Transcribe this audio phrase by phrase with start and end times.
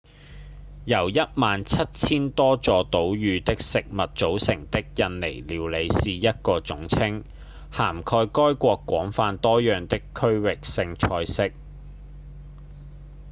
[0.85, 7.23] 由1萬7000多座島嶼的食物組成的印尼料理是一個總稱
[7.69, 11.51] 涵蓋該國廣泛多樣的區域性菜色